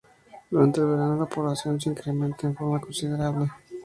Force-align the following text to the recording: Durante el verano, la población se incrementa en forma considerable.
Durante 0.49 0.79
el 0.81 0.87
verano, 0.87 1.15
la 1.19 1.27
población 1.27 1.79
se 1.79 1.87
incrementa 1.91 2.47
en 2.47 2.55
forma 2.55 2.81
considerable. 2.81 3.51